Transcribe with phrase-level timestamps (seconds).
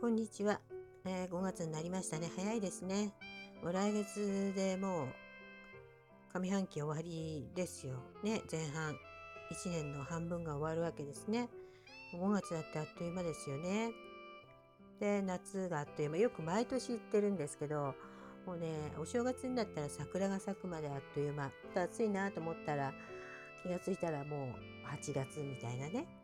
[0.00, 0.62] こんにちは、
[1.04, 2.32] えー、5月になりましたね。
[2.34, 3.12] 早いですね。
[3.62, 5.08] もう来月でもう
[6.32, 7.96] 上半期終わりですよ。
[8.24, 8.94] ね、前半。
[9.52, 11.50] 1年の半分が終わるわけですね。
[12.14, 13.90] 5月だってあっという間ですよね。
[15.00, 16.16] で、夏があっという間。
[16.16, 17.94] よく毎年言ってるんですけど、
[18.46, 21.52] もうね、お正月になったら桜が咲くまであっという間。
[21.76, 22.94] 暑いなと思ったら、
[23.62, 26.19] 気がついたらもう8月みたいなね。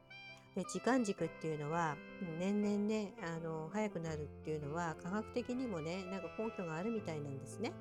[0.56, 1.96] で時間軸っていうのは
[2.41, 7.73] 年々ねあの早くなるっていうのは科学的にもねなんか根拠があるみたいなんですね。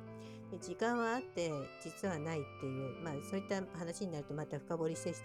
[0.51, 5.15] で時間はあって実はないっていうまあそういった話になるとまた深掘りしていっ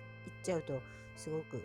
[0.43, 0.81] ちゃうと
[1.17, 1.63] すごく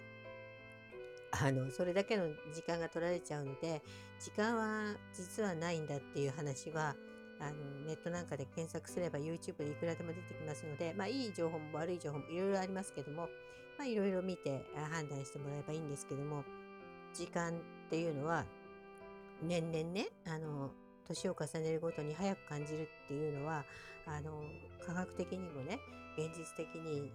[1.31, 3.81] あのそれだけの時間が取られちゃうので
[4.19, 6.95] 時間は実はないんだっていう話は
[7.39, 13.27] あのネットなんかで検索すれば YouTube でいくらでも出てきますので、まあ、いい情報も悪い情報もいろいろありますけども、
[13.77, 16.43] まあ、いろいろ見て判断してもらえばいいんですけども
[17.13, 17.53] 時間っ
[17.89, 18.45] ていうのは
[19.41, 20.71] 年々ねあの
[21.07, 23.63] 年を重ねるごとに早く感じるっていうのは
[24.07, 24.43] あの
[24.85, 25.79] 科学的にもね
[26.17, 27.11] 現実的に、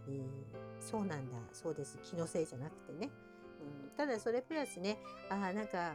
[0.78, 3.08] そうなんだそうです気のせいじゃなくてね、
[3.61, 4.98] うん、ただそれプラスね
[5.31, 5.94] あなんか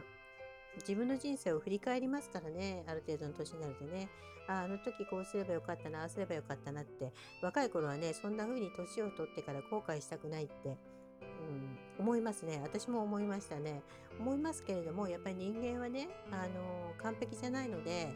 [0.80, 4.08] 自分の人生を振り返りますからねある程度の年になるとね。
[4.48, 7.12] ああの時こうすればよかったなああすればよかったなって。
[7.42, 12.60] 若い頃はねそんな風に年を取ってから後悔したくないって、うん、思いますね。
[12.62, 13.82] 私も思いましたね。
[14.20, 18.08] 思いますけれどもやっぱり人間はねあの完璧じゃないので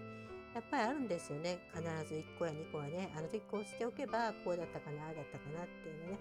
[0.55, 1.59] やっぱりあるんですよね。
[1.75, 3.13] 必ず1個や2個はね。
[3.17, 6.19] あの時こうしておけばこうだったかなああだったかなっていうのね。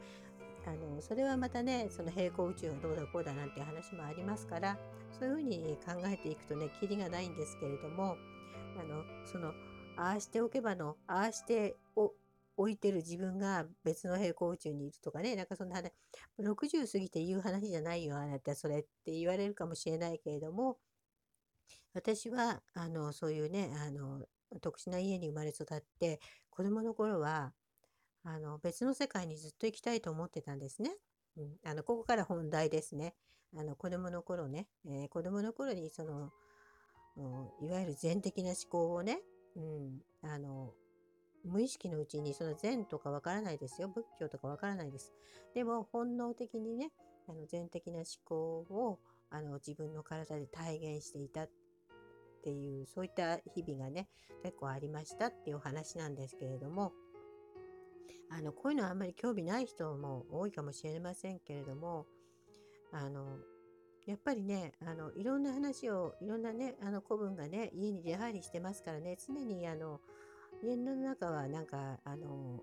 [0.66, 4.78] あのそれはまたねその平行宇宙がどうだこうだなんて話もありますから
[5.18, 8.18] そういうふうに考えていくとねキリがないんですけれども
[8.80, 9.54] あのその
[9.98, 12.14] ああしておけばのああしてお
[12.58, 15.92] 置いてる自分が別の平行宇宙にいるとかねなんかそんな話
[16.40, 20.78] 60過ぎて言う話じゃないよあなたそれって言われるかもしれないけれども
[21.94, 24.26] 私はあのそういうねあの
[24.62, 26.20] 特殊な家に生まれ育って
[26.50, 27.54] 子供の頃は
[28.24, 30.92] あの別の世界にずっと行きたいと思ってたんですね。
[31.38, 33.16] うん、あのここから本題ですね。
[33.58, 36.32] あの子供の頃ね、えー、子供の頃にその
[37.62, 39.22] いわゆる禅的な思考をね、
[39.56, 40.74] うん、あの
[41.44, 43.88] 無意識のうちにその禅とかわからないですよ。
[43.88, 45.14] 仏教とかわからないです。
[45.54, 46.92] でも本能的にね
[47.28, 48.36] あの禅的な思考
[48.70, 51.50] をあの自分の体で体現していたっ
[52.44, 54.08] ていうそういった日々がね
[54.44, 56.92] 結構ありましたっていうお話なんですけれども。
[58.32, 62.06] あのこういうのはあんまり興味ない人も多いかもしれませんけれども
[62.92, 63.38] あの
[64.06, 70.00] やっぱりねあのいろんな話をいろんなねあの子分がね家に出入りしてますからね常にあの
[70.64, 72.62] 家の中はなんかあの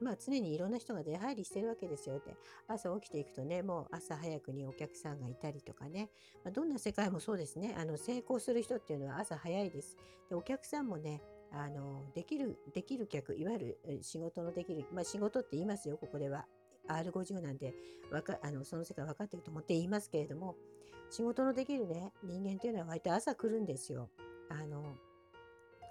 [0.00, 2.36] まあ常にいろんな人が出入りしてるわけですよって。
[2.68, 6.10] 朝起きていくとね、もう朝早くにお客さんがいたりとかね、
[6.44, 9.96] まあ、どんな世界もそうですね、あの成功する人っていうのは朝早いです。
[10.28, 11.22] で、お客さんもね、
[11.52, 16.46] あのできるできる客いわゆる仕事のできる、まあ、仕事って言いますよここでは。
[16.88, 17.74] R50 なんで
[18.10, 20.56] わかあのその世界分かってると思って言いますけれども
[21.10, 24.08] 仕事のできるね人間っていうのは割と朝来るんですよ。
[24.50, 24.96] あの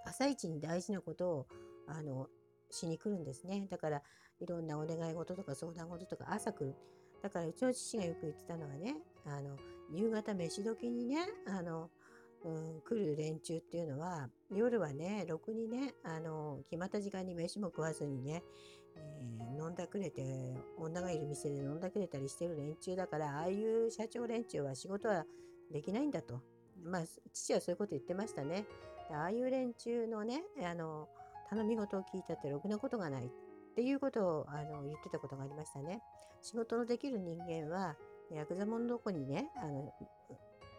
[0.06, 1.47] 朝一に大事なことを
[1.88, 2.28] あの
[2.72, 3.68] しに来るんですね。
[3.69, 4.01] だから
[4.39, 6.75] いろんなお願い事とか相談事とか朝来る。
[7.22, 8.95] だからうちの父がよく言ってたのはね
[9.25, 9.57] あの
[9.91, 11.89] 夕方飯時にねあの
[12.45, 18.43] うん、来る連中っていうのは夜はねろくにねあの決まった時間に飯も食わずにね、
[18.95, 25.25] えー、飲んだくれて女がいる店で飲んだくれたりしてる連中だからああいう社長連中は仕事は
[25.71, 26.41] できないんだと。
[26.83, 27.01] まあ
[27.33, 28.65] 父はそういうこと言ってましたね。
[29.11, 31.09] ああいう連中のねあの
[31.49, 33.29] 頼み事を聞いたってろくなことがないっ
[33.75, 36.01] ていうことをあの言ってたことがありましたね。
[36.41, 37.95] 仕事のできる人間は
[38.31, 39.93] ヤクザ者のとこにねあの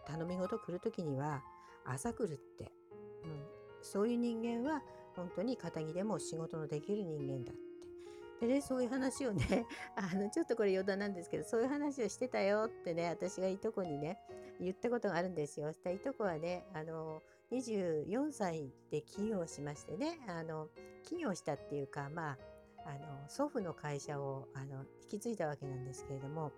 [0.09, 1.43] 頼み事来る時には
[1.85, 2.71] 朝来るって、
[3.23, 3.43] うん、
[3.81, 4.81] そういう人間は
[5.15, 7.69] 本当に肩着でも仕事のできる人間だって。
[8.39, 9.65] でね、そういう話をね、
[9.95, 14.17] あの、ちょっとこれ余談なんですけど、そういう話をしてたよってね、私がいとこにね、
[14.61, 15.73] 言ったことがあるんですよ。
[15.73, 20.69] したいとこはね、あの、24歳で起業しましてね、あの、
[21.03, 22.37] 起業したっていうか、まあ、
[22.85, 26.51] あの祖父の会社をあの引き継いだわけなんですけれども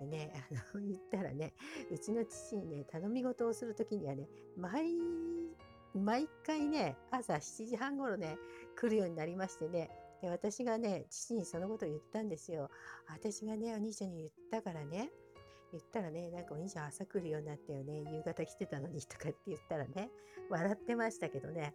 [0.00, 1.52] でね、あの、 言ったらね、
[1.90, 4.96] うちの父にね、頼み事をするときにはね、毎、
[5.94, 8.38] 毎回ね、朝7時半頃ね、
[8.76, 9.90] 来るようになりましてね、
[10.22, 12.70] で私がね、父にそのことを言ったんですよ。
[13.08, 15.10] 私がね、お兄ちゃんに言ったからね、
[15.72, 20.10] 言ったらね、なんかお兄ちゃん朝来るようになったよね、夕方来てたのにとかって言ったらね、
[20.48, 21.74] 笑ってましたけどね、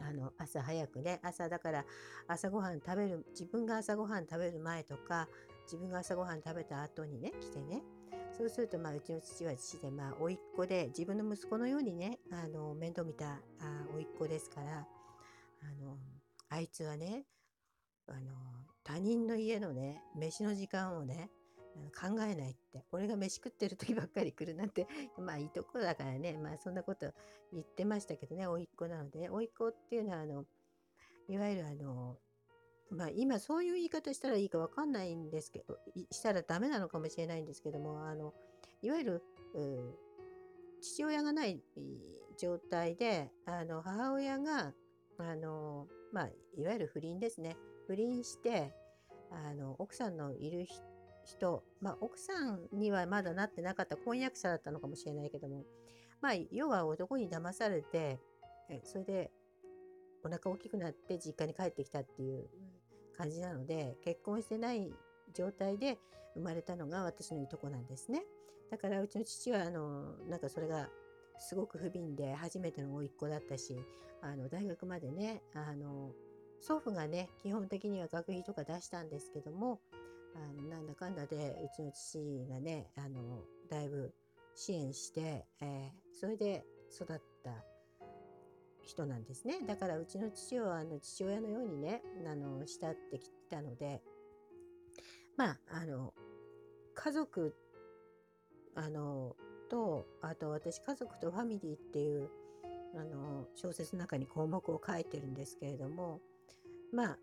[0.00, 1.84] あの朝早くね朝だから
[2.28, 5.28] 朝ごはん食べる自分が朝ごはん食べる前とか
[5.68, 7.82] 自分が朝ごはん食べた後にね来てね。
[8.36, 13.40] そうすると、まあ、うちの父は父で、まあ、甥っ子で、自分の息子のようにね、あの、面倒見た、あ
[13.92, 14.86] 甥っ子ですから、
[15.62, 15.98] あの、
[16.48, 17.24] あいつはね、
[18.06, 18.18] あの、
[18.84, 21.30] 他人の家のね、飯の時間をね、
[22.00, 24.86] 考えないって、俺が飯食ってる時ばっかり来るなんて、
[25.18, 27.12] まあいいとこだからね、まあそんなこと
[27.52, 30.44] 言ってましたけどね、甥っ子なので、ね、甥っ子っていうのは、あの、
[31.28, 32.18] いわゆるあの、
[32.90, 35.78] まあ今そういう言い方したらいいかわかんないんですけど、
[36.10, 38.32] したらダメなのかもしれないんですけども、あの、
[38.82, 39.22] いわゆる、
[40.80, 41.60] 父親がない
[42.38, 44.72] 状態で、あの、母親が、
[45.18, 47.56] あの、まあ、いわゆる不倫ですね。
[47.86, 48.72] 不倫して、
[49.30, 50.66] あの、奥さんのいる
[51.24, 55.64] 人、まあ、奥さんにはまだなってなかった婚約者だったのかもしれないけども、
[56.20, 58.20] まあ、要は男に騙されて、
[58.84, 59.30] それで
[60.24, 62.48] お腹大きくなって実家に帰ってきたっていう
[63.18, 64.90] 感じなので、結婚してない
[65.34, 65.98] 状態で
[66.34, 68.22] 生まれたのが私のいとこなんですね。
[68.70, 70.88] だからうちの父は、あの、なんかそれが
[71.38, 73.76] すごく不憫で初めての甥っ子だったし、
[74.22, 76.12] あの、大学までね、あの、
[76.60, 79.80] 祖父がね、基本的には学費とか出したんですけども、
[80.34, 84.12] あのなんだかんだでうちの父がね、あの、だいぶ
[84.54, 87.50] 支援して、えー、それで育った
[88.88, 89.60] 人なんですね。
[89.66, 94.02] だからうちの父はあの父親のようにね、あの、慕ってきたので、
[95.36, 96.14] まあ、あの、
[96.94, 97.54] 家族、
[98.74, 99.36] あの、
[99.68, 102.30] と、あと私、家族とファミリーっていう、
[102.96, 106.20] あの、小説の中に項目を書いてるんですけれども、
[106.90, 107.18] まあ、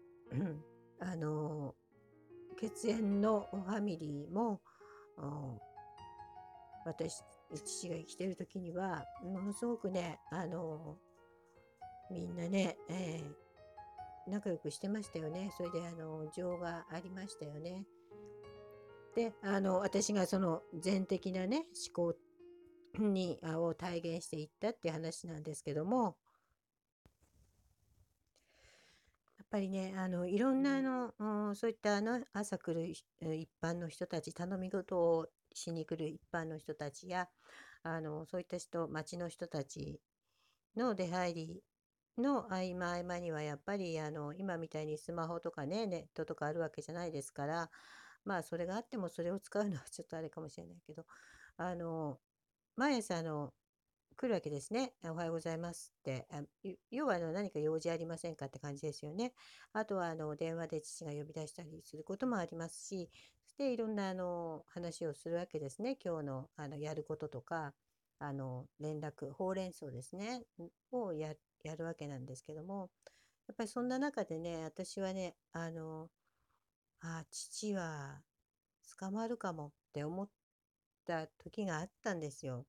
[1.02, 1.74] あの、
[2.58, 4.62] 血縁のファミリーも、
[6.86, 7.24] 私、
[7.64, 11.00] 父が生きてる時には、ものすごくね、あの、
[12.12, 15.52] みんなね、えー、仲良くしてましたよね。
[15.58, 17.86] それで、あの、情がありましたよね。
[19.16, 21.66] で、あの、私がその全的なね、
[21.96, 22.16] 思考
[23.00, 26.18] に、を体現していったっていう話なんですけども、
[29.38, 37.30] やっぱりね、あの、いろんなあの、そういったあの、朝来る一般の人たち、頼み事をしに来る一般の人たちや、
[37.84, 40.02] あの、そういった人、町の人たち
[40.76, 41.64] の出入り
[42.18, 47.70] の合間合間にはやっぱりあの今みたいにスマホとかねネットとかあるわけじゃないですから
[48.24, 51.06] まあそれがあってもそれを使うのはちょっとあれかもしれないけど
[51.58, 52.20] あの
[52.76, 53.54] 毎朝あの
[54.18, 54.94] 来るわけですね。
[55.04, 56.26] おはようございますって。
[56.32, 56.42] あ
[56.90, 59.34] 要はあの何か用事ありませんかって感じですよね。
[59.74, 63.10] あとはあの電話で父が呼び出したりすることもありますし、
[63.44, 65.98] そしていろんなあの話をするわけですね。
[66.04, 67.74] 今日のあのやることとか、
[68.20, 70.44] あの連絡、ほうれん草ですね。
[70.92, 71.34] をや
[71.68, 72.90] やるわけなんですけども、
[73.48, 76.10] やっぱりそんな中でね、私はね、あの、
[77.02, 78.22] あ、父は
[79.00, 80.30] 捕まるかもって思っ
[81.06, 82.66] た時があったんですよ。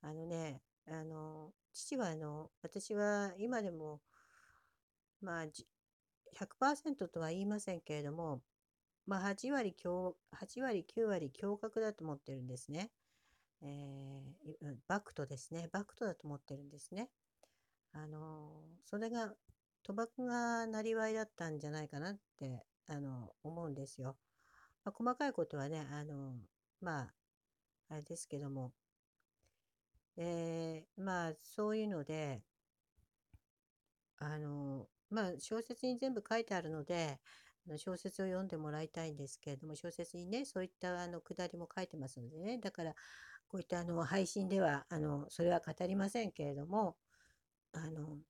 [0.00, 4.00] あのね、あの、父はあの、私は今でも、
[5.20, 5.44] まあ、
[6.34, 8.42] 100%とは言いませんけれども、
[9.06, 12.90] まあ、8割強、8割、9割驚愕だと思ってるんですね。
[13.62, 15.68] えー、バクトですね。
[15.72, 17.10] バクトだと思ってるんですね。
[17.92, 18.50] あの、
[18.84, 19.34] それが、
[19.84, 24.16] 賭博がなりわいだったんじゃないかなって、あの、思うんですよ。
[24.84, 26.34] まあ、細かいことはね、あの、
[26.80, 27.14] まあ、
[27.88, 28.72] あれですけども、
[30.16, 32.42] えー、まあ、そういうので、
[34.18, 37.20] あの、まあ、小説に全部書いてあるので、
[37.76, 42.94] 小説を読んでもらいたいんですけれども、小説にね、そういったあのくだりも書いてますのでね、だから、
[43.48, 46.96] こういったあの配信では、あの、それは語りませんけれども、
[47.72, 48.22] あの、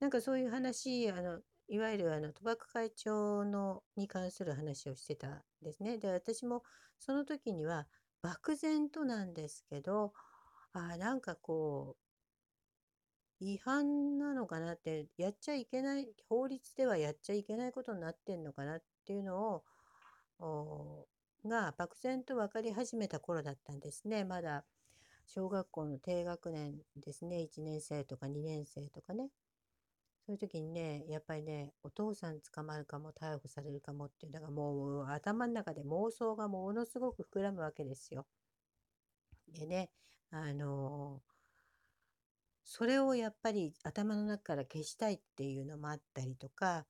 [0.00, 5.98] なんかそういう話、あの、いわゆるあの賭博会長のに関する話をしてたんですね。
[5.98, 6.62] で、私も
[6.98, 7.88] その時には
[8.20, 10.12] 漠然となんですけど、
[10.72, 12.02] あなんかこう、
[13.40, 19.64] 違反なのかなって、やっちゃいけない、法律ではやっちゃいけないことになってんのかなっていうの
[20.38, 21.08] を、
[21.44, 24.24] が漠然と分かり始めた頃だったんですね。
[24.24, 24.66] まだ
[25.26, 29.28] 小学校の低学年ですね、1年生とか2年生とかね。
[30.24, 38.26] そういう時にね、やっぱりね、お父さん捕まるかも逮捕されるかもっていうのがもう頭の中で妄想がものすごく膨らむわけですよ。
[39.48, 39.90] でね、
[40.30, 41.22] あの、
[42.64, 46.86] それをやっぱり頭の中から消したいっていうのもあったりとか、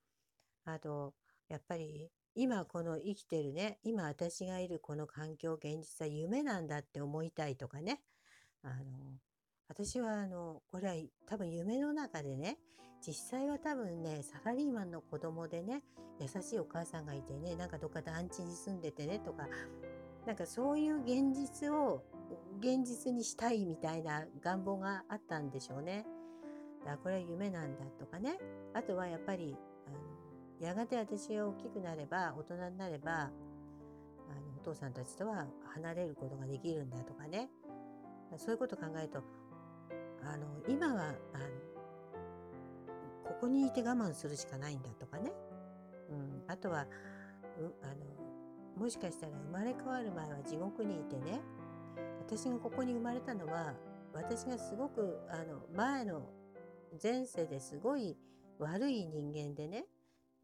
[0.64, 1.14] あと、
[1.48, 8.00] やっぱり今この生きてるね、今私がいるこの環境、現実は夢なんだって思いたいとかね、
[8.62, 8.74] あの、
[9.68, 10.94] 私はあの、これは
[11.26, 12.58] 多分夢の中でね、
[13.04, 15.82] 実際は多分ね、サラリーマンの子供でね、
[16.20, 19.48] 優しいお母さんがいてね、なんかどっか団地に住んでてねとか、
[20.26, 22.04] なんかそういう現実を
[22.60, 26.06] 現実にしたいみたいな願望があったんでしょうね。
[26.80, 28.38] だからこれは夢なんだとかね。
[28.72, 29.56] あとはやっぱり、
[29.88, 33.32] あのやがて私が大きくなれば、大人になれば、あの
[34.60, 37.50] お父さんたちとは離れることができるんだとかね。
[38.38, 39.22] そういうことを考えると、
[40.24, 41.44] あの今はあの
[43.24, 45.32] ここにいて我慢するしかないんだとかね。
[46.10, 46.86] うん、あとは
[47.58, 51.40] うあのもしかしたら生まれ変わる前は地獄にいてね
[52.20, 53.74] 私がここに生まれたのは
[54.12, 56.28] 私がすごくあの前の
[57.02, 58.16] 前世ですごい
[58.58, 59.86] 悪い人間でね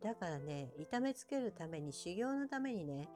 [0.03, 3.09] だからね痛めつけるために修行のためにね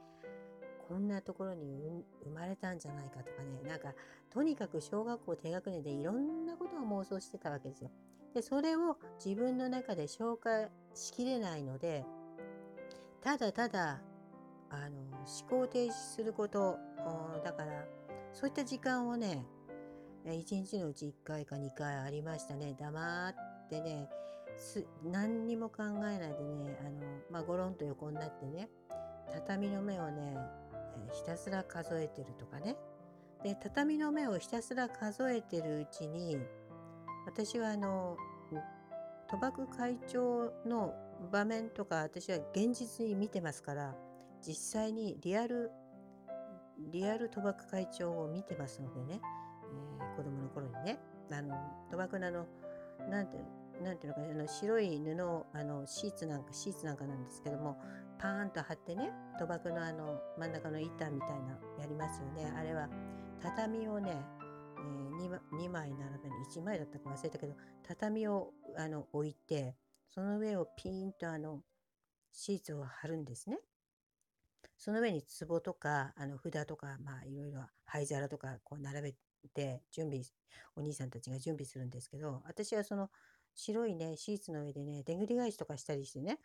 [0.93, 3.95] こんなところに生まれたんじゃないかとかねなんか
[4.31, 7.89] とにかく小学校低学年でいろんなことを妄想してたわけですよ。
[8.35, 12.05] でそれを自分の中で消化しきれないので
[13.21, 14.01] ただただ
[14.69, 15.01] あの
[15.41, 16.77] 思考停止すること
[17.43, 17.85] だから
[18.31, 19.43] そういった時間をね
[20.31, 24.09] 一日のうち1回か2回ありましたね黙ってね
[25.03, 26.91] 何にも考えないでねあの、
[27.31, 28.69] まあ、ゴロンと横になってね
[29.31, 30.37] 畳の目をね
[31.13, 32.75] ひたすら数えてるとかね。
[33.43, 36.37] で畳の目をひたすら数えてるうちに
[37.25, 38.15] 私はあの
[39.29, 40.93] 賭博会長の
[41.31, 43.95] 場面とか私は現実に見てますから
[44.45, 45.71] 実際にリアル
[46.91, 49.19] リアル賭博会長を見てますのでね、
[49.99, 50.99] えー、子供の頃にね。
[51.31, 51.55] あの
[51.91, 52.45] 賭博のあの
[53.09, 53.37] なんて
[53.83, 57.77] なんていうのかあの白い布あのシーツなんかシーツなんかなんですけども
[58.19, 62.87] パーンと貼ってね賭博のあの真ん中の板みたいなやりますよねあれは
[63.41, 64.15] 畳をね、
[64.77, 69.75] えー、2, 2枚並べる1枚だったか忘れたけど畳をあの置いて
[70.09, 71.61] その上をピーンとあの
[72.31, 73.59] シーツを貼るんですね。
[74.77, 79.15] その上に壺とかあの札とか、まあ、いろいろ灰皿とかこう並べ
[79.53, 80.23] て準備
[80.75, 83.09] お兄さんたちが準備するんですけど私はその
[83.55, 86.39] 白いねシーツの上でねでぐり返しとかしたりしてね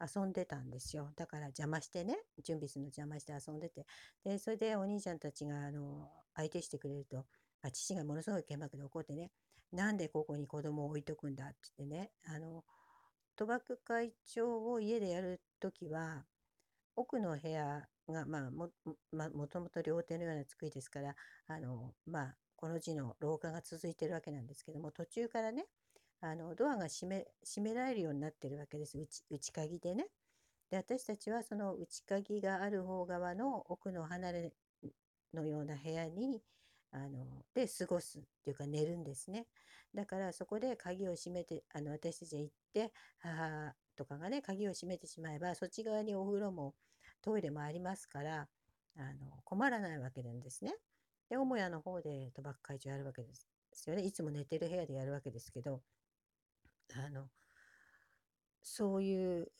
[0.00, 1.10] 遊んでたんですよ。
[1.16, 3.86] だから邪魔してね準備するの邪魔して遊んでて。
[4.24, 7.24] でそれでお兄ちゃんたちがあの相手してくれると
[7.62, 9.30] あ父がものすごい剣幕で怒ってね
[9.72, 12.64] なんでここに子供を置いとくんだって言ってねあの
[13.36, 16.24] 賭博会長を家でやるときは
[16.96, 18.70] 奥の部屋が、まあも
[19.10, 21.14] まもともと料亭のような作りですから
[21.48, 25.66] あの、まあ、この字の廊下が続いてるわけなんですけども途中からね
[26.20, 30.06] あのドアが閉め閉められるようになってるわけです内内鍵でね。
[30.70, 34.52] で私たちはその内鍵がある方側の奥の離れ
[35.34, 36.42] のような部屋に
[36.92, 39.46] あので過ごすっていうか寝るんですね。
[39.94, 46.74] だからそこで鍵を閉めてあの私たちが行って母とかがね鍵を閉めてしまえばそっち側にお風呂も
[47.22, 48.48] トイレもありますから
[48.96, 50.74] あの困らないわけなんですね。
[51.28, 53.28] で母屋の方で賭博会長やるわけで
[53.72, 54.02] すよね。
[54.02, 55.82] いつも寝てる部屋でやるわけですけど
[56.92, 57.28] あの
[58.62, 59.50] そういう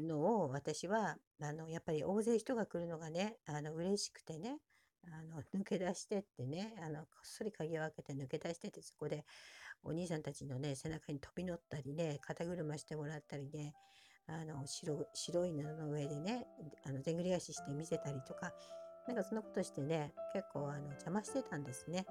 [0.00, 4.58] のを私はあのやっぱり大勢人が来るのがねあの嬉しくてね
[5.04, 9.24] あの 抜け出してってねあのこっそり鍵を開けて抜け出してってそこで
[9.84, 13.74] お兄さんたちのね背中に飛び乗ったりね肩車してもらったりね
[14.26, 16.46] あの白白い布の上でね
[16.84, 18.52] あのでんぐり返しして見せたりとか
[19.08, 22.04] なんかそんなことしてね結構あの邪魔してたんですね、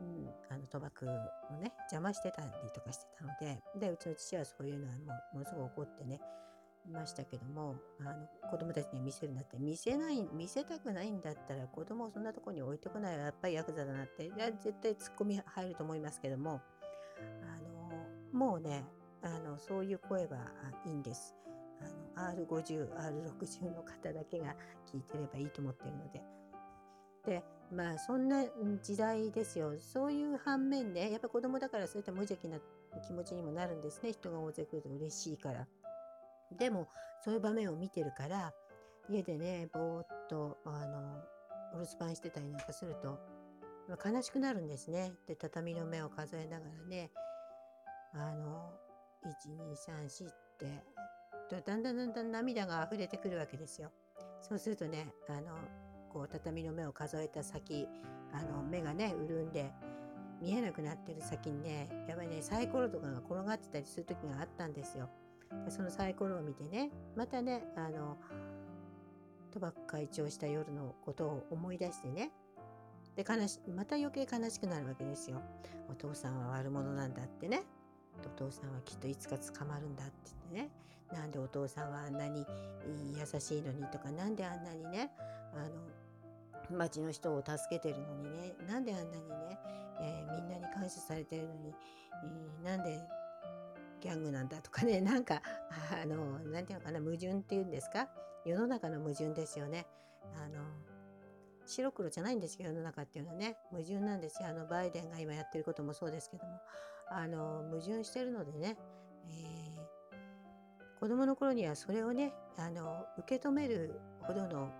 [0.00, 1.12] うん、あの賭博の
[1.58, 4.98] ね邪魔してたりとかしてたのででうちの父はそういうのはも
[5.34, 6.20] うものすごく怒ってね
[6.88, 16.60] いましたけどもあの子供たちに見せるんだって見せない見せたくないんだったら子供をそんなとこに置いとくないはやっぱりヤクザだなっていや絶対ツッコミ入ると思いますけども
[17.44, 18.84] あのもうね
[19.22, 20.38] あのそういう声は
[20.84, 21.36] いいんです。
[22.16, 24.54] あの R50、R60 の方だけが
[24.90, 26.39] 聞いてればいいと思ってるので。
[27.24, 28.44] でまあそんな
[28.82, 29.72] 時代ですよ。
[29.78, 32.58] そういう反面ね、やっぱ子供だからそういった無邪気な
[33.06, 34.12] 気持ちにもなるんですね。
[34.12, 35.66] 人が大勢来ると嬉しいから。
[36.58, 36.88] でも
[37.24, 38.52] そういう場面を見てるから
[39.08, 41.22] 家でねぼーっとあの
[41.74, 43.18] お留守番してたりなんかすると
[44.04, 45.12] 悲しくなるんですね。
[45.28, 47.10] で畳の目を数えながらね
[48.14, 48.72] あの
[49.24, 50.82] 1234って
[51.64, 53.92] だんだんだんだん涙が溢れてくるわけですよ。
[54.40, 55.56] そうするとねあの
[56.12, 57.86] こう畳の目を数えた先
[58.32, 59.72] あの目がね潤んで
[60.40, 65.08] 見えなくなってる先にねやっぱりねサイコロとかが転がってたりする時があったんですよ。
[65.68, 68.16] そのサイコロを見てねまたねあの
[69.52, 72.30] 賭博会長した夜のことを思い出してね
[73.16, 75.40] で悲しまた余計悲しくなるわけですよ。
[75.88, 77.62] お父さんは悪者なんだってね。
[78.24, 80.12] お父さんはきっといつか捕まるんだって
[80.52, 80.70] 言ってね。
[81.12, 82.46] なんでお父さんはあんなに
[83.16, 85.10] 優しいのにとか、なんであんなにね、
[85.54, 85.70] あの
[86.72, 88.54] 町の人を助けてるのにね。
[88.68, 89.58] なんであんなにね、
[90.00, 91.74] えー、みんなに感謝されてるのに、
[92.24, 92.98] えー、なんで
[94.00, 95.00] ギャングなんだとかね。
[95.02, 95.42] なんか
[96.02, 98.08] あの何て言うのかな矛盾っていうんですか？
[98.44, 99.86] 世の中の矛盾ですよね。
[100.36, 100.60] あの
[101.66, 103.56] 白黒じゃないんですよ世の中っていうのはね。
[103.70, 104.48] 矛盾なんですよ。
[104.48, 106.60] あのバイデンが今やってることもそうですけども。
[107.12, 108.78] あの矛盾してるのでね、
[109.26, 114.70] えー、子供の頃にはそれをねあの受け止めるほどの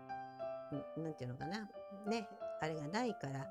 [0.96, 1.68] 何て言うのかな。
[2.08, 2.28] ね
[2.60, 3.46] あれがないから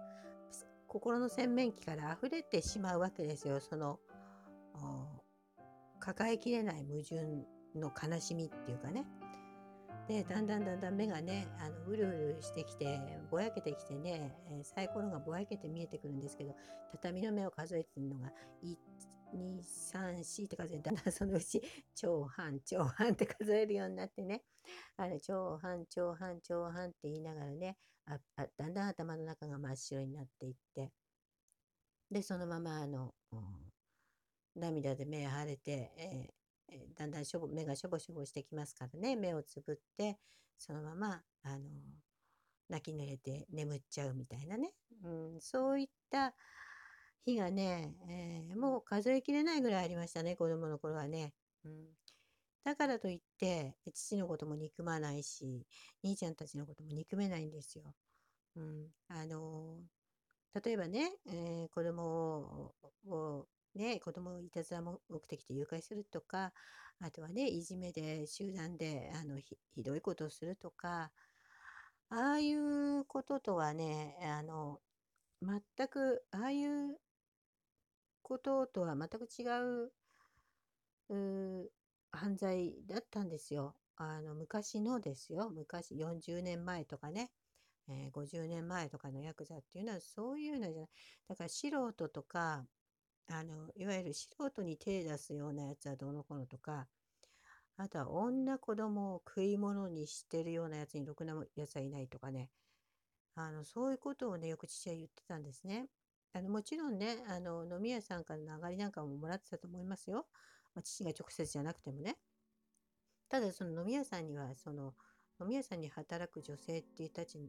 [0.87, 3.59] 心の洗面器から溢れてしまうわけですよ。
[3.59, 3.99] その
[5.99, 7.45] 抱えきれない矛盾
[7.75, 9.05] の悲しみっていうかね。
[10.07, 12.99] でだんだんだんだん目がねあのうるうるしてきて
[13.29, 16.55] ぼやけてきてね、えー、サイコロがぼやけて見えてくるんですけど
[16.91, 18.31] 畳の目を数えてるのが
[19.33, 21.61] 123って数えだんだんそのうち
[21.95, 24.43] 長半長半って数えるようになってね。
[24.97, 30.91] あの長半長半長半って言いながらねああだんだん頭の中が真っ白になっていって。
[32.11, 33.41] でそのままあの、うん、
[34.55, 36.29] 涙で目腫れて、え
[36.71, 39.15] えだんだんしょぼ目がしょぼしょぼしてきますからね。
[39.15, 40.17] 目をつぶって
[40.57, 41.69] そのままあの
[42.69, 44.71] 泣き濡れて眠っちゃうみたいなね、
[45.03, 46.33] うん、そういった
[47.25, 51.33] 日がね、えー、もう数えきれないぐらいありましたね子供の頃はね、
[51.65, 51.71] うん、
[52.63, 55.65] だからといって父のことも憎まないし
[56.03, 57.83] 兄ちゃんたちのことも憎めないんですよ、
[58.55, 59.77] うん、あの
[60.63, 62.73] 例えばね、えー、子供
[63.07, 63.45] を
[63.75, 66.53] ね、子供をいたずら目的で誘拐するとか、
[67.01, 71.11] あとはね、いじめで集団であのひひどいことをするとか、
[72.09, 74.79] ああいうこととはね、あの、
[75.41, 76.97] 全く、ああいう
[78.21, 79.43] こととは全く違
[81.09, 81.71] う、
[82.11, 83.75] 犯罪だったんですよ。
[83.95, 85.49] あの、昔のですよ。
[85.49, 87.31] 昔、40年前とかね。
[87.89, 90.89] えー、50年前とかのヤクザっていうのはそういうのじゃない。
[91.27, 92.65] だから素人とか、
[93.27, 96.87] あの、いわゆる素人に手出すようなやつはどのこうのとか、
[97.77, 102.49] あとは女子供を食い物にしてるようなやつにろくなやつはいないとかね、
[103.35, 105.87] あの、そういうことをね、よく父は言ってたんですね。
[106.33, 110.27] あの、もちろんね、あの、飲み屋さんからの上がりなんかももらってたと思いますよ。
[110.75, 112.17] まあ、父が直接じゃなくてもね。
[113.29, 114.93] ただ、その飲み屋さんには、その、
[115.41, 117.39] 飲み屋さんに働く女性っていうたち、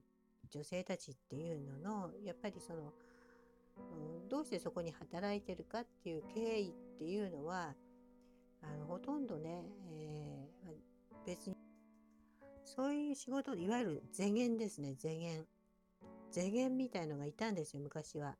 [0.50, 2.92] 女性たちっていうのの、やっぱりその、
[3.88, 7.74] うん、どうしてそこに働いてるかっていう経緯っていうのは
[8.62, 11.56] あのほとんどね、えー、別に
[12.64, 15.46] そういう仕事いわゆる税源ですね税源
[16.30, 18.36] 税源みたいのがいたんですよ昔は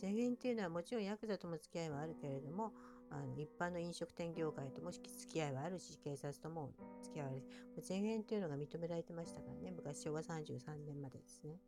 [0.00, 2.72] 税源っていうのはもちろんヤクザとも付き合いはあるけれども
[3.10, 6.70] あの一般の飲食店業界とも付き合いはあるし警察とも
[7.02, 7.42] 付き合いはある
[7.82, 11.58] 税源っていうのが認められてましたからね昔昭和33年までですね。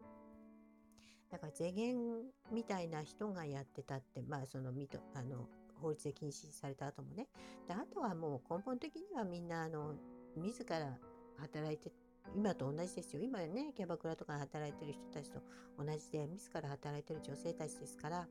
[1.30, 5.48] だから税源みたいな人がやってたって、まあその、あの、
[5.80, 7.28] 法律で禁止された後もね。
[7.68, 9.94] で、あとはもう根本的にはみんな、あの、
[10.36, 10.98] 自ら
[11.38, 11.92] 働いて、
[12.34, 13.22] 今と同じですよ。
[13.22, 15.40] 今ね、キャバクラとか働いてる人たちと
[15.78, 18.28] 同じで、自ら働いてる女性たちですから、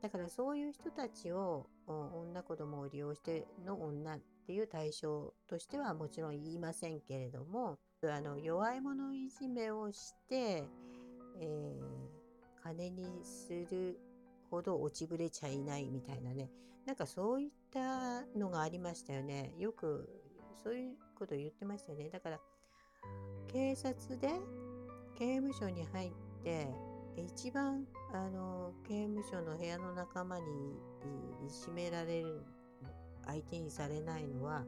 [0.00, 10.64] だからそういう人たちを、女子供を利用しての女っていう対象としてはもちろん言いませんけれども、あの、弱い者いじめをして、
[11.40, 12.20] えー
[12.62, 13.98] 金にする
[14.50, 16.50] ほど落ちぶれちゃいないみたいなね。
[16.86, 19.54] なんかそういったのがありましたよね。
[19.58, 20.08] よく
[20.62, 22.10] そういうことを言ってましたよね。
[22.10, 22.40] だから
[23.52, 24.28] 警察で
[25.18, 26.10] 刑務所に入っ
[26.44, 26.68] て
[27.16, 27.84] 一番
[28.14, 30.44] あの刑務所の部屋の仲間に
[31.44, 32.42] いじめられる
[33.26, 34.64] 相手にされないのは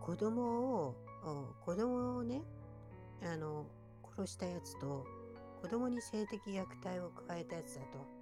[0.00, 0.94] 子供を
[1.64, 2.40] 子供をね
[3.22, 3.66] あの
[4.16, 5.04] 殺したやつと
[5.60, 8.13] 子供に性的虐待を加えたやつだと。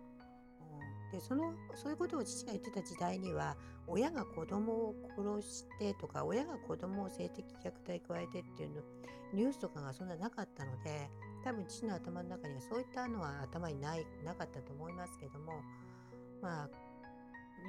[1.12, 3.54] でそのそういうことを父が言ってた時代には
[3.86, 8.82] 親が子供を殺してとか親が子供を性的虐待加えてっていうの
[9.34, 11.10] ニュースとかがそんななかったので
[11.44, 15.52] 多分父の頭の中にはそういったのは頭にないなかったと思いますけども
[16.40, 16.68] まあ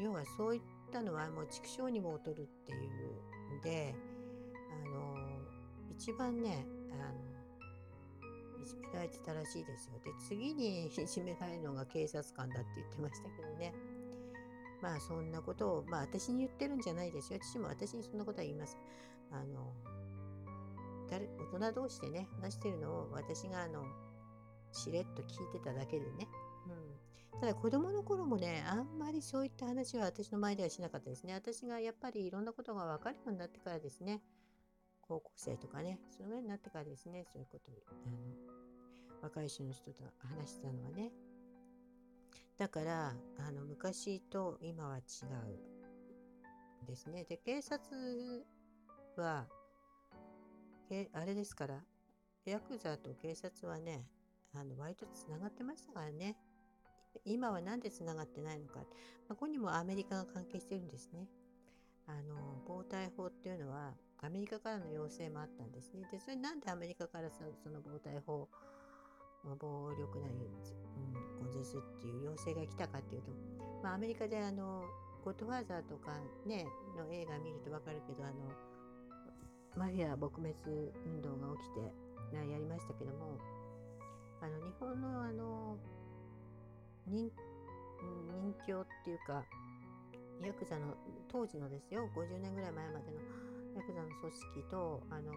[0.01, 2.75] 要はそういったのはもう畜生にも劣るってい
[3.55, 3.93] うんで
[4.85, 5.15] あの
[5.91, 7.32] 一番ねあの
[8.63, 9.99] じめられてたらしいですよ。
[10.03, 13.73] で、次にいじめられるのが警察官だって言ってましたけどね。
[14.81, 17.39] まあそんなことを、まあ私に言ってるんじゃないですよ。
[17.39, 18.77] 父も私にそんなことは言います。
[19.31, 19.73] あの、
[21.09, 23.85] 誰大人同士でね、話してるのを私があの、
[24.71, 26.27] しれっと聞いてただけでね。
[27.33, 27.39] うん。
[27.39, 31.33] ただ子供の頃もね、あんまりそういった話は私の前ではしなかったですね。
[31.33, 34.21] 私がやっぱりいろんなことが分かるようになってからですね。
[35.01, 38.52] 高校生とかね、そのぐらいになってからですね、そういうことあの
[39.23, 41.11] 若い人の人と話してたのはね。
[42.57, 47.23] だからあの昔と今は違うですね。
[47.23, 48.45] で警察
[49.15, 49.47] は
[50.89, 51.79] けあれですから
[52.45, 54.05] ヤクザと警察はね
[54.53, 56.35] あの割とつながってましたからね。
[57.25, 58.79] 今は何でつながってないのか。
[58.79, 58.83] ま
[59.29, 61.27] あ、ここにもアメリカが関係してるんですね。
[62.07, 66.07] あの防体法っていうのはアメリカからの要請もあったんですね。
[66.09, 68.49] で、それなんでアメリカからその防体法を、
[69.43, 70.33] まあ暴力なり、
[71.41, 73.31] うん、根絶っていう要請が来たかっていうと、
[73.83, 74.83] まあ、アメリカであの、
[75.23, 76.11] ゴッドファーザーとか
[76.45, 76.65] ね、
[76.97, 78.33] の映画見るとわかるけど、あの、
[79.75, 80.53] マフィア撲滅
[81.05, 82.03] 運動が起きて
[82.35, 83.37] な、やりましたけども、
[84.41, 85.77] あの、日本のあの、
[87.07, 87.31] 人、
[88.27, 89.43] 人形っていうか、
[90.41, 90.95] ヤクザの、
[91.31, 93.19] 当時のですよ、50年ぐらい前までの
[93.75, 95.31] ヤクザの組織と、あの、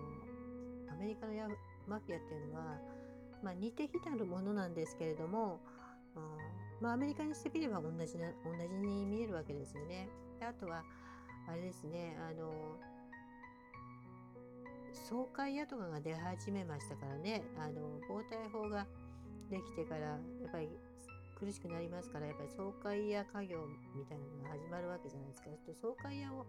[0.92, 1.48] アメリカのヤ
[1.86, 2.78] マフィアっていうのは、
[3.42, 5.60] まあ、似て非なるものなんですけれども、
[6.14, 6.22] うん
[6.80, 10.08] まあ、アメリカにしてみれば同じな同じに見えるわけですよね。
[10.38, 10.82] であとは、
[11.48, 12.52] あれですね、あの、
[14.92, 18.86] 総会屋とかが出始めましたからね、あの、防体法が
[19.50, 20.68] できてから、やっぱり
[21.38, 23.58] 苦しくなりますから、やっぱり総会屋家業
[23.94, 25.48] みたいなのが始まるわけじゃないですか。
[25.80, 26.46] 総会屋を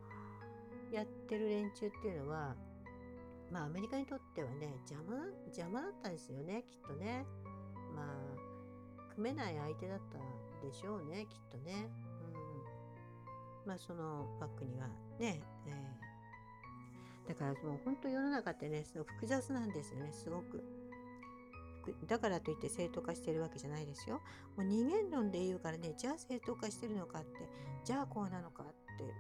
[0.92, 2.56] やってる連中っていうのは、
[3.52, 7.26] まあアメリカにとってはね、邪魔、邪魔だったですよね、きっとね。
[7.96, 11.90] まあ、組めない相手だったでしょうね、きっとね。
[13.66, 13.68] うん。
[13.68, 14.88] まあそのバックには
[15.20, 20.64] ね、えー、だからもう本当世の中ってね、すごく複雑なんですよね、すごく。
[22.06, 24.22] だからといって正当化してるわけじゃないですよ。
[24.58, 27.30] もう二元論で言うからね、じゃあ正当化してるのかって、
[27.84, 28.74] じゃあこうなのかって、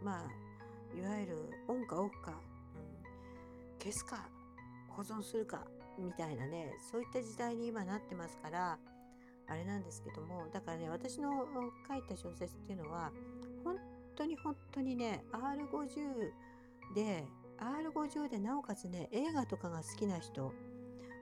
[0.03, 1.37] まあ、いわゆる
[1.67, 2.39] オンかオフか、
[3.79, 4.29] 消すか
[4.89, 5.65] 保存するか
[5.99, 8.77] みたいなねそういった時代に今なってますから
[9.47, 11.45] あれなんですけどもだからね私の
[11.87, 13.11] 書いた小説っていうのは
[13.63, 13.77] 本
[14.15, 17.25] 当に本当にね R50 で
[17.59, 20.53] R50 でなおかつね映画とかが好きな人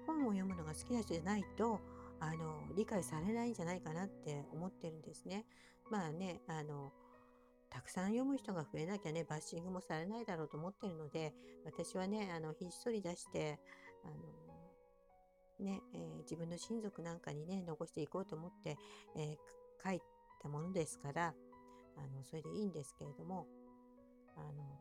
[0.08, 1.80] 本を読むのが好きな人じゃないと
[2.20, 5.46] あの理解されないんじゃないかなって思ってるんですね。
[5.92, 6.92] まあねあの
[7.76, 11.34] たくさん読む人が増えなきゃね、バッシングもされないだろうと思ってるので、
[11.66, 13.60] 私はね、あの、ひっそり出して、
[14.06, 18.78] あの、ね、えー、自分の親族なんかにね、残していこうと思って、
[19.18, 20.00] えー、書い
[20.42, 21.34] たものですから、
[21.98, 23.46] あの、それでいいんですけれども、
[24.38, 24.80] あの、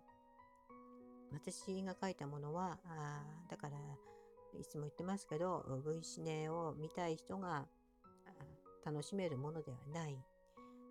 [1.33, 3.77] 私が書いたものは、あだから、
[4.57, 7.67] いつも言ってますけど、V シネを見たい人が
[8.87, 10.17] 楽しめるものではない。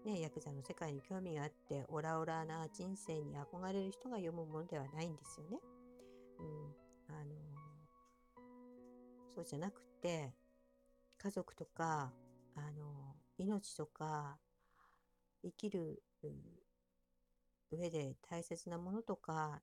[0.05, 5.59] ね、ヤクザの世界に興味があって、オラオラな人生に憧れる人が読むものではないんですよね。
[6.39, 7.35] うん、あの
[9.33, 10.33] そうじゃなくて、
[11.17, 12.11] 家族とか、
[12.55, 14.37] あの命とか、
[15.41, 16.03] 生きる
[17.71, 19.61] 上で大切なものとか、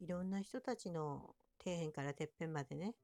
[0.00, 2.94] いろんな人たちの底辺からてっぺんまでね、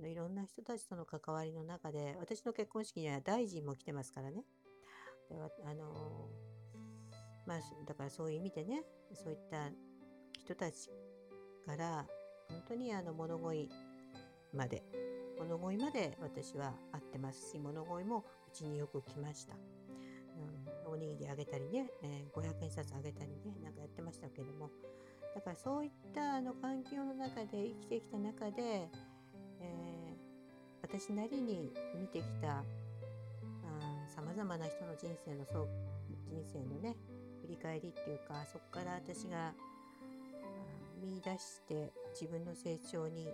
[0.00, 4.44] いろんな人たちとの関わりの中で、私の結婚式には大臣も来てますからね。
[5.30, 6.28] ではあの
[7.46, 8.82] まあ、だからそういう意味でね、
[9.12, 9.70] そういった
[10.40, 10.90] 人たち
[11.66, 12.06] から
[12.48, 13.70] 本当にあの物乞い
[14.54, 14.82] まで、
[15.38, 19.54] 物乞いまで私は会ってますし、物乞いもうちによく来ました。
[20.86, 24.70] うん、おにぎりあげたりね、えー、500円札あげたりね、なんかやってましたけども、
[25.34, 28.88] だからそういったあの環境の中で生きてきた中で、
[29.60, 30.16] えー、
[30.82, 32.64] 私なりに見てきた
[34.14, 35.68] さまざまな人の人生のそう
[36.28, 36.96] 人生のね
[37.42, 39.52] 振り返りっていうかそこから私が
[41.02, 43.26] 見出して自分の成長に、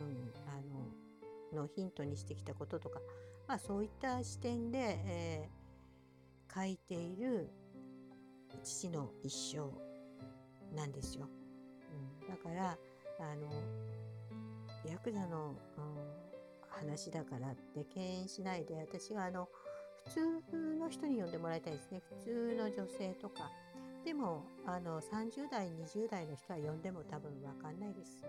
[0.00, 3.00] うん、あののヒントにしてきたこととか、
[3.46, 7.50] まあ、そういった視点で、えー、書いている
[8.62, 9.72] 父の一生
[10.76, 11.28] なんですよ。
[12.22, 12.78] うん、だから
[13.20, 13.50] あの
[14.88, 16.27] ヤクザの、うん
[16.80, 19.48] 話だからって敬遠しないで私はあの
[20.06, 20.12] 普
[20.50, 22.00] 通の人に呼んでもらいたいですね。
[22.08, 23.50] 普通の女性とか。
[24.04, 28.24] でもあの30代20代の人は呼んでも多分分かんないです。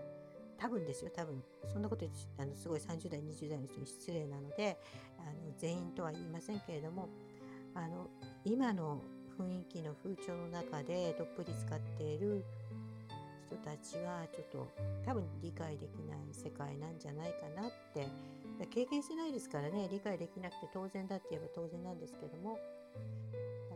[0.58, 1.42] 多分ですよ多分。
[1.72, 2.04] そんなこと
[2.38, 4.78] あのすごい30代20代の人に失礼なので
[5.18, 7.08] あの全員とは言いませんけれども
[7.74, 8.08] あの
[8.44, 9.00] 今の
[9.38, 12.44] 雰囲気の風潮の中でどっぷり使っている
[13.46, 14.68] 人たちはちょっと
[15.06, 18.06] 多分理解できない世界なんじゃないかなって
[18.66, 22.58] 経験してないですからね理解できなくて当然だって言えば当然なんですけども。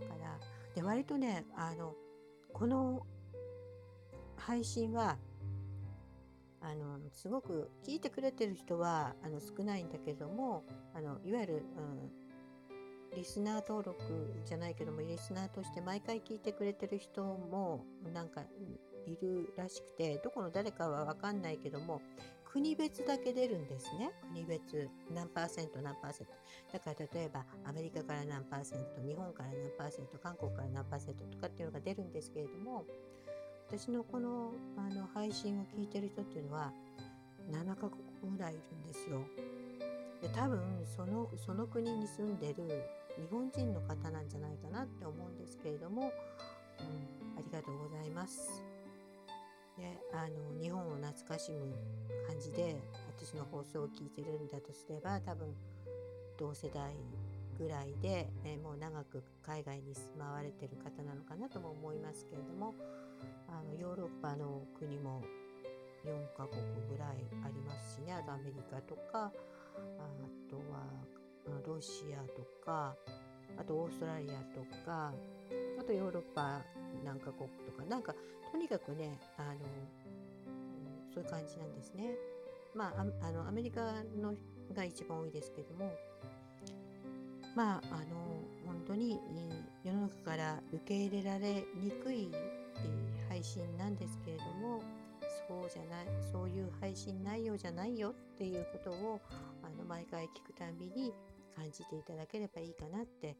[0.00, 0.38] だから
[0.74, 1.94] で割とねあの
[2.52, 3.06] この
[4.36, 5.16] 配信は
[6.60, 14.02] あのすごく聞いてくれてる人はあの少ないんだけどもあのいわゆる、うん、リスナー登録
[14.44, 18.42] じゃないけどもリスナーとして毎回聞いてくれてる人もなんか
[19.06, 22.00] いるらしくてどこの誰かは分かんないけども
[22.54, 26.32] 国別だけ出るんですね国別何パーセント何パーセント
[26.72, 32.84] だから例えばアメリカから何パーセント日本から何パーセント韓国から何パーセントとかっていうのが出るんですけれども
[33.66, 36.72] 私のこのあの配信を聞いてる人っていうのは
[37.50, 39.20] 7カ国ぐらいいるんですよ。
[40.22, 42.84] で多分そのその国に住んでる
[43.16, 48.73] 日本人の方なんじゃないかなって思うんですけれども、うん、ありがとうございます。
[49.78, 51.74] であの日本を懐かしむ
[52.26, 52.76] 感じで
[53.18, 55.54] 私の放送を聞いてるんだとすれば多分
[56.38, 56.94] 同世代
[57.56, 62.74] ぐらいで、えもう長く海外に住まわれてる方なのかなとも思いますけれども
[63.48, 65.22] あのヨーロッパの国も
[66.04, 66.60] 4カ国
[66.90, 69.30] ぐらいありますしねあとアメリカとかあ
[70.50, 70.82] とは
[71.66, 72.94] ロシアとか
[73.56, 75.12] あとオーストラリアとか
[75.78, 76.62] あとヨーロッパ
[77.04, 78.14] 何カ国とかなんか
[78.50, 79.60] とにかくねあの
[81.12, 82.14] そういう感じなんですね。
[82.74, 84.34] まあ、あのアメリカの
[84.74, 85.92] が一番多いですけども
[87.54, 89.20] まああの本当に
[89.84, 92.32] 世の中から受け入れられにくい
[93.28, 94.82] 配信なんですけれども
[95.48, 99.20] そうじゃないそういう配信内容じゃないよっていうことを
[99.62, 101.12] あの毎回聞くたびに
[101.54, 103.36] 感じていただければいいかなって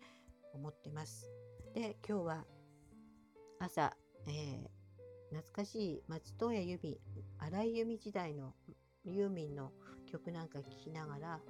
[0.55, 1.43] 思ってます。
[1.74, 2.44] で今日は
[3.58, 3.92] 朝、
[4.28, 7.00] えー、懐かしい松任谷由実
[7.40, 8.52] 荒井由実時代の
[9.04, 9.72] ユーミンの
[10.08, 11.40] 曲なんか聴きながら、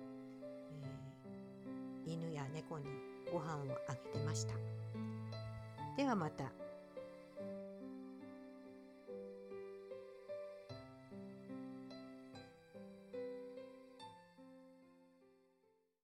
[0.72, 2.86] えー、犬や猫に
[3.30, 4.54] ご飯をあげてました。
[5.98, 6.63] ではまた。